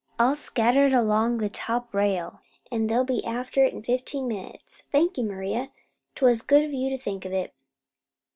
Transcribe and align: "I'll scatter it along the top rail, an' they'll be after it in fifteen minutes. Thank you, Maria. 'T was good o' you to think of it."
"I'll 0.17 0.35
scatter 0.35 0.87
it 0.87 0.93
along 0.93 1.37
the 1.37 1.47
top 1.47 1.93
rail, 1.93 2.39
an' 2.71 2.87
they'll 2.87 3.03
be 3.03 3.23
after 3.23 3.63
it 3.63 3.71
in 3.71 3.83
fifteen 3.83 4.27
minutes. 4.27 4.81
Thank 4.91 5.15
you, 5.19 5.23
Maria. 5.23 5.69
'T 6.15 6.25
was 6.25 6.41
good 6.41 6.63
o' 6.63 6.69
you 6.75 6.89
to 6.89 6.97
think 6.97 7.23
of 7.23 7.33
it." 7.33 7.53